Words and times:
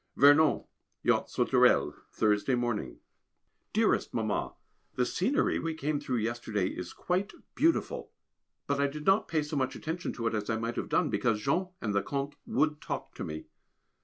Vernon, 0.15 0.63
Yacht 1.03 1.27
Sauterelle, 1.29 1.93
Thursday 2.11 2.55
morning. 2.55 2.93
[Sidenote: 2.97 2.97
Vernon] 2.97 3.69
Dearest 3.73 4.13
Mamma, 4.15 4.53
The 4.95 5.05
scenery 5.05 5.59
we 5.59 5.75
came 5.75 5.99
through 5.99 6.15
yesterday 6.17 6.65
is 6.69 6.91
quite 6.91 7.33
beautiful, 7.53 8.11
but 8.65 8.81
I 8.81 8.87
did 8.87 9.05
not 9.05 9.27
pay 9.27 9.43
so 9.43 9.55
much 9.55 9.75
attention 9.75 10.11
to 10.13 10.25
it 10.25 10.33
as 10.33 10.49
I 10.49 10.57
might 10.57 10.77
have 10.77 10.89
done, 10.89 11.11
because 11.11 11.41
Jean 11.41 11.67
and 11.81 11.93
the 11.93 12.01
Comte 12.01 12.33
would 12.47 12.81
talk 12.81 13.13
to 13.13 13.23
me. 13.23 13.45